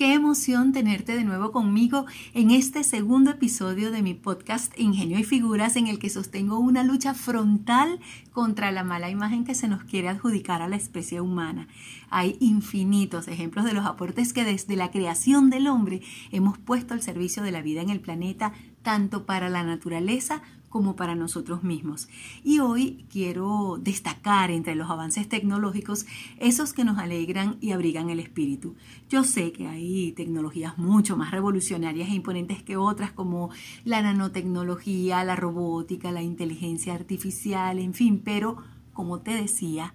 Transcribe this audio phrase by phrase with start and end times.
[0.00, 5.24] Qué emoción tenerte de nuevo conmigo en este segundo episodio de mi podcast Ingenio y
[5.24, 8.00] Figuras en el que sostengo una lucha frontal
[8.32, 11.68] contra la mala imagen que se nos quiere adjudicar a la especie humana.
[12.08, 16.00] Hay infinitos ejemplos de los aportes que desde la creación del hombre
[16.32, 20.40] hemos puesto al servicio de la vida en el planeta, tanto para la naturaleza
[20.70, 22.08] como para nosotros mismos.
[22.42, 26.06] Y hoy quiero destacar entre los avances tecnológicos
[26.38, 28.76] esos que nos alegran y abrigan el espíritu.
[29.10, 33.50] Yo sé que hay tecnologías mucho más revolucionarias e imponentes que otras como
[33.84, 38.56] la nanotecnología, la robótica, la inteligencia artificial, en fin, pero
[38.92, 39.94] como te decía,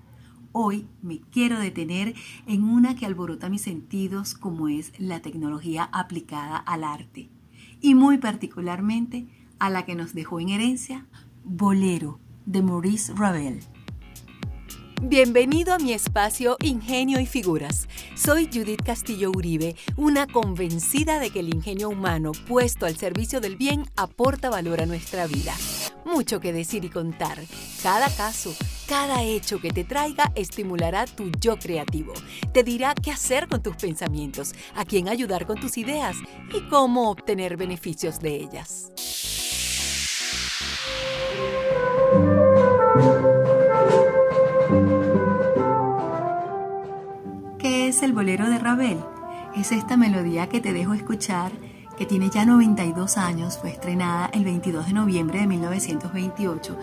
[0.52, 2.16] hoy me quiero detener
[2.48, 7.30] en una que alborota mis sentidos como es la tecnología aplicada al arte
[7.82, 9.28] y muy particularmente
[9.60, 11.06] a la que nos dejó en herencia
[11.44, 13.60] Bolero de Maurice Ravel.
[15.02, 17.88] Bienvenido a mi espacio Ingenio y Figuras.
[18.16, 23.58] Soy Judith Castillo Uribe, una convencida de que el ingenio humano puesto al servicio del
[23.58, 25.54] bien aporta valor a nuestra vida.
[26.06, 27.40] Mucho que decir y contar.
[27.84, 28.56] Cada caso,
[28.88, 32.14] cada hecho que te traiga estimulará tu yo creativo.
[32.54, 36.16] Te dirá qué hacer con tus pensamientos, a quién ayudar con tus ideas
[36.54, 38.92] y cómo obtener beneficios de ellas.
[47.76, 49.00] ¿Qué es el bolero de Ravel?
[49.54, 51.52] Es esta melodía que te dejo escuchar,
[51.98, 56.80] que tiene ya 92 años, fue estrenada el 22 de noviembre de 1928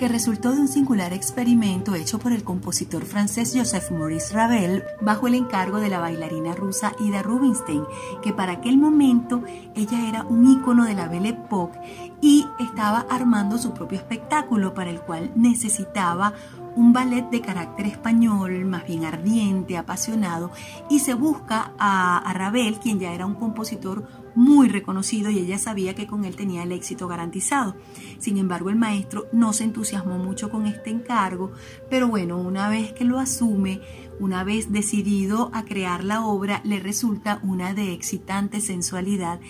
[0.00, 5.26] que resultó de un singular experimento hecho por el compositor francés Joseph Maurice Ravel bajo
[5.28, 7.84] el encargo de la bailarina rusa Ida Rubinstein,
[8.22, 9.42] que para aquel momento
[9.74, 11.78] ella era un ícono de la Belle Époque
[12.22, 16.32] y estaba armando su propio espectáculo para el cual necesitaba
[16.76, 20.50] un ballet de carácter español, más bien ardiente, apasionado,
[20.88, 25.58] y se busca a, a, Ravel, quien ya era un compositor muy reconocido y ella
[25.58, 27.76] sabía que con él tenía el éxito garantizado.
[28.18, 31.52] Sin embargo, el maestro no se entusiasmó mucho con este encargo,
[31.88, 33.80] pero bueno, una vez que lo asume,
[34.18, 39.40] una vez decidido a crear la obra, le resulta una de excitante sensualidad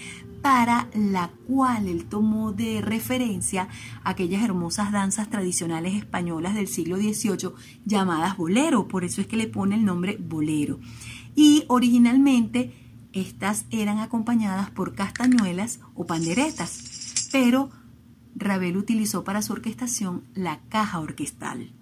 [0.42, 3.68] para la cual él tomó de referencia
[4.04, 7.52] aquellas hermosas danzas tradicionales españolas del siglo XVIII
[7.84, 10.80] llamadas bolero, por eso es que le pone el nombre bolero.
[11.36, 12.72] Y originalmente
[13.12, 17.70] estas eran acompañadas por castañuelas o panderetas, pero
[18.34, 21.72] Ravel utilizó para su orquestación la caja orquestal.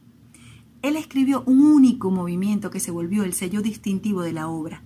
[0.82, 4.82] Él escribió un único movimiento que se volvió el sello distintivo de la obra.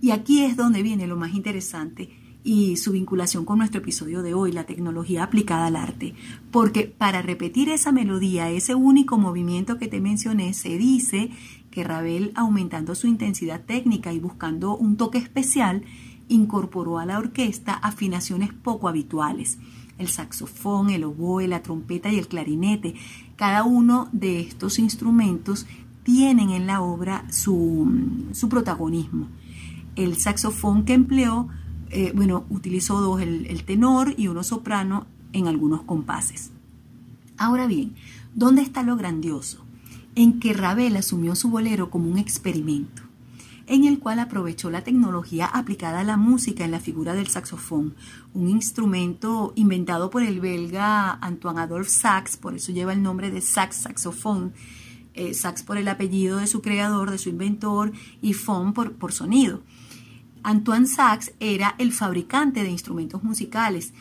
[0.00, 4.34] Y aquí es donde viene lo más interesante y su vinculación con nuestro episodio de
[4.34, 6.14] hoy, la tecnología aplicada al arte.
[6.50, 11.30] Porque para repetir esa melodía, ese único movimiento que te mencioné, se dice
[11.70, 15.84] que Ravel, aumentando su intensidad técnica y buscando un toque especial,
[16.28, 19.58] incorporó a la orquesta afinaciones poco habituales.
[19.96, 22.94] El saxofón, el oboe, la trompeta y el clarinete.
[23.36, 25.66] Cada uno de estos instrumentos
[26.02, 27.90] tienen en la obra su,
[28.32, 29.28] su protagonismo.
[29.96, 31.48] El saxofón que empleó,
[31.94, 36.50] eh, bueno, utilizó dos, el, tenor y uno soprano en algunos compases.
[37.36, 37.94] Ahora bien,
[38.34, 39.64] ¿dónde está lo grandioso?
[40.14, 43.02] en que Ravel asumió su bolero como un experimento,
[43.66, 47.94] en el cual aprovechó la tecnología aplicada a la música en la figura del saxofón,
[48.32, 53.40] un instrumento inventado por el belga Antoine Adolphe Sax, por eso lleva el nombre de
[53.40, 54.52] sax saxofón,
[55.14, 59.12] eh, sax por el apellido de su creador, de su inventor, y fon por, por
[59.12, 59.62] sonido.
[60.44, 63.92] Antoine Sax era el fabricante de instrumentos musicales.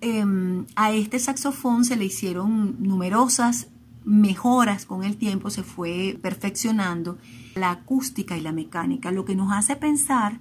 [0.00, 3.68] Em, a este saxofón se le hicieron numerosas
[4.06, 7.18] mejoras con el tiempo se fue perfeccionando
[7.56, 10.40] la acústica y la mecánica, lo que nos hace pensar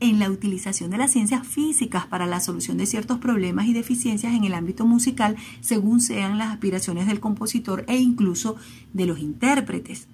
[0.00, 4.34] en la utilización de las ciencias físicas para la solución de ciertos problemas y deficiencias
[4.34, 8.56] en el ámbito musical según sean las aspiraciones del compositor e incluso
[8.92, 10.08] de los intérpretes.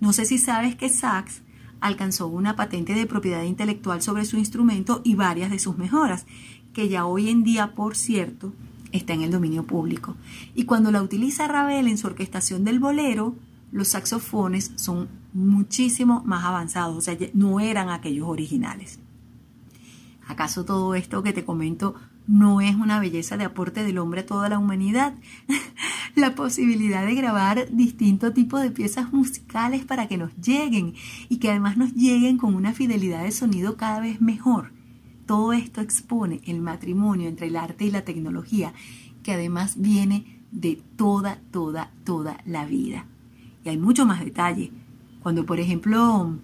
[0.00, 1.42] No sé si sabes que Sachs
[1.80, 6.26] alcanzó una patente de propiedad intelectual sobre su instrumento y varias de sus mejoras,
[6.72, 8.52] que ya hoy en día, por cierto,
[8.92, 10.16] está en el dominio público.
[10.54, 13.34] Y cuando la utiliza Ravel en su orquestación del bolero,
[13.70, 18.98] los saxofones son muchísimo más avanzados, o sea, no eran aquellos originales.
[20.26, 21.94] ¿Acaso todo esto que te comento
[22.28, 25.14] no es una belleza de aporte del hombre a toda la humanidad?
[26.14, 30.94] la posibilidad de grabar distintos tipos de piezas musicales para que nos lleguen
[31.28, 34.72] y que además nos lleguen con una fidelidad de sonido cada vez mejor.
[35.26, 38.72] Todo esto expone el matrimonio entre el arte y la tecnología,
[39.22, 43.06] que además viene de toda, toda, toda la vida.
[43.64, 44.70] Y hay mucho más detalle.
[45.20, 46.38] Cuando, por ejemplo,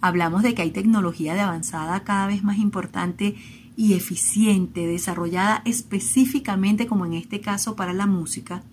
[0.00, 3.34] Hablamos de que hay tecnología de avanzada cada vez más importante
[3.78, 8.64] y eficiente, desarrollada específicamente como en este caso para la música,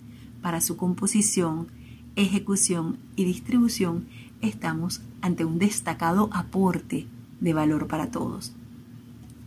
[0.42, 1.68] para su composición,
[2.16, 4.06] ejecución y distribución,
[4.40, 7.06] estamos ante un destacado aporte
[7.40, 8.52] de valor para todos.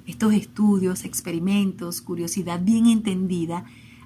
[0.07, 3.65] Estos estudios, experimentos, curiosidad bien entendida,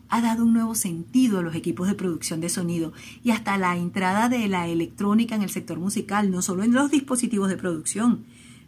[0.09, 3.77] ha dado un nuevo sentido a los equipos de producción de sonido y hasta la
[3.77, 8.25] entrada de la electrónica en el sector musical, no solo en los dispositivos de producción,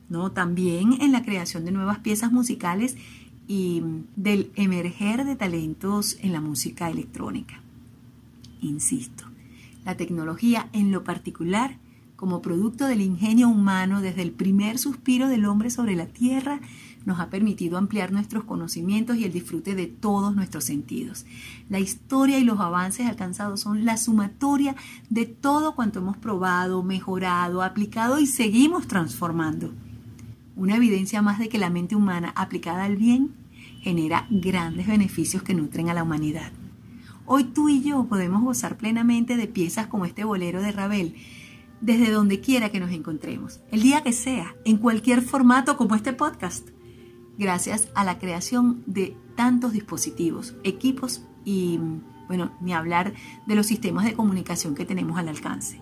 [0.10, 0.32] ¿no?
[0.32, 2.96] también en la creación de nuevas piezas musicales
[3.48, 3.84] y
[4.16, 7.62] del emerger de talentos en la música electrónica.
[8.62, 9.26] Insisto,
[9.84, 11.78] la tecnología en lo particular
[12.16, 16.62] como producto del ingenio humano desde el primer suspiro del hombre sobre la tierra,
[17.06, 21.26] nos ha permitido ampliar nuestros conocimientos y el disfrute de todos nuestros sentidos.
[21.70, 24.76] La historia y los avances alcanzados son la sumatoria
[25.10, 29.72] de todo cuanto hemos probado, mejorado, aplicado y seguimos transformando.
[30.56, 33.36] Una evidencia más de que la mente humana aplicada al bien
[33.82, 36.52] genera grandes beneficios que nutren a la humanidad.
[37.26, 41.16] Hoy tú y yo podemos gozar plenamente de piezas como este bolero de Ravel,
[41.82, 46.14] desde donde quiera que nos encontremos, el día que sea, en cualquier formato como este
[46.14, 46.70] podcast,
[47.38, 51.80] gracias a la creación de tantos dispositivos, equipos y,
[52.28, 53.14] bueno, ni hablar
[53.46, 55.82] de los sistemas de comunicación que tenemos al alcance.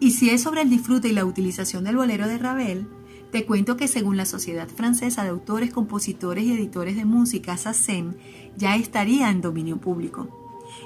[0.00, 2.88] Y si es sobre el disfrute y la utilización del bolero de Ravel,
[3.30, 8.14] te cuento que según la Sociedad Francesa de Autores, Compositores y Editores de Música, SACEM,
[8.56, 10.28] ya estaría en dominio público.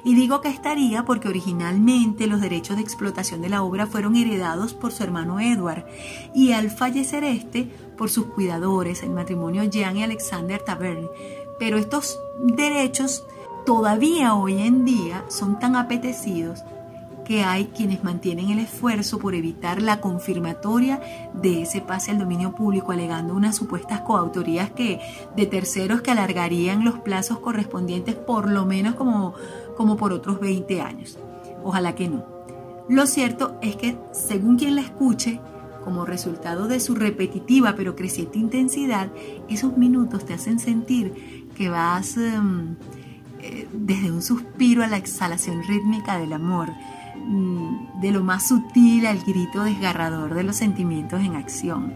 [0.05, 4.75] Y digo que estaría porque originalmente los derechos de explotación de la obra fueron heredados
[4.75, 5.87] por su hermano Edward
[6.35, 11.09] y al fallecer este por sus cuidadores, el matrimonio Jean y Alexander Taverne.
[11.59, 13.25] Pero estos derechos
[13.65, 16.65] todavía hoy en día son tan apetecidos
[17.33, 21.01] que hay quienes mantienen el esfuerzo por evitar la confirmatoria
[21.33, 25.01] de ese pase al dominio público, alegando unas supuestas coautorías que,
[25.35, 29.33] de terceros que alargarían los plazos correspondientes por lo menos como
[29.79, 31.19] como por otros 20 años.
[31.65, 32.23] Ojalá que no.
[32.91, 35.41] Lo cierto es que según quien la escuche,
[35.85, 39.11] como resultado de su repetitiva pero creciente intensidad,
[39.49, 42.77] esos minutos te hacen sentir que vas em,
[43.43, 46.71] eh, desde un suspiro a la exhalación rítmica del amor,
[47.27, 51.95] mm, de lo más sutil al grito desgarrador de los sentimientos en acción.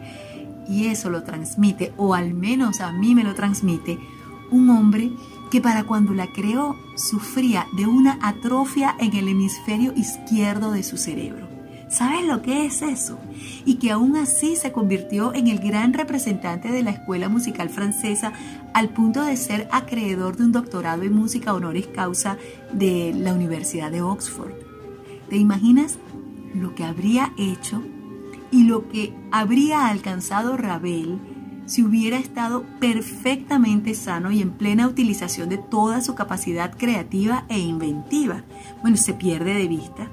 [0.69, 3.99] Y eso lo transmite, o al menos a mí me lo transmite,
[4.51, 5.13] un hombre
[5.51, 10.97] que para cuando la creó sufría de una atrofia en el hemisferio izquierdo de su
[10.97, 11.56] cerebro.
[11.89, 13.19] ¿Sabes lo que es eso?
[13.65, 18.33] Y que aún así se convirtió en el gran representante de la escuela musical francesa
[18.75, 22.39] al punto de ser acreedor de un doctorado en música honoris causa
[22.73, 24.53] de la Universidad de Oxford.
[25.31, 25.99] ¿Te imaginas
[26.55, 27.83] lo que habría hecho
[28.51, 31.21] y lo que habría alcanzado Ravel
[31.67, 37.59] si hubiera estado perfectamente sano y en plena utilización de toda su capacidad creativa e
[37.59, 38.45] inventiva.
[38.83, 40.09] Bueno, se pierde de vista.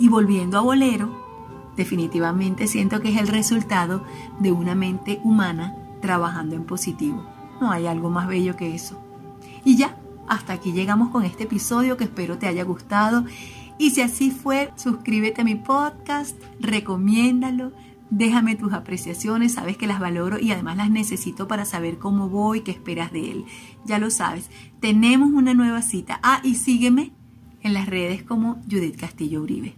[0.00, 1.08] Y volviendo a Bolero,
[1.76, 4.02] definitivamente siento que es el resultado
[4.40, 7.24] de una mente humana trabajando en positivo.
[7.60, 9.00] No hay algo más bello que eso.
[9.64, 13.24] Y ya, hasta aquí llegamos con este episodio que espero te haya gustado.
[13.78, 17.70] Y si así fue, suscríbete a mi podcast, recomiéndalo
[18.10, 22.62] Déjame tus apreciaciones, sabes que las valoro y además las necesito para saber cómo voy,
[22.62, 23.44] qué esperas de él.
[23.84, 26.18] Ya lo sabes, tenemos una nueva cita.
[26.24, 27.12] Ah, y sígueme
[27.62, 29.76] en las redes como Judith Castillo Uribe.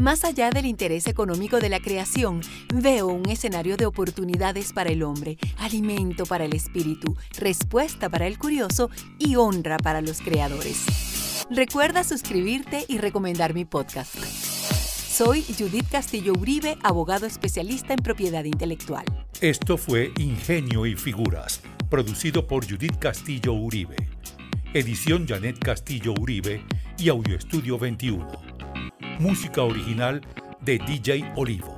[0.00, 2.40] Más allá del interés económico de la creación,
[2.72, 8.38] veo un escenario de oportunidades para el hombre, alimento para el espíritu, respuesta para el
[8.38, 11.46] curioso y honra para los creadores.
[11.50, 14.14] Recuerda suscribirte y recomendar mi podcast.
[14.16, 19.04] Soy Judith Castillo Uribe, abogado especialista en propiedad intelectual.
[19.40, 23.96] Esto fue Ingenio y Figuras, producido por Judith Castillo Uribe.
[24.74, 26.62] Edición Janet Castillo Uribe
[26.98, 28.47] y Audio Estudio 21.
[29.18, 30.20] Música original
[30.60, 31.77] de DJ Olivo.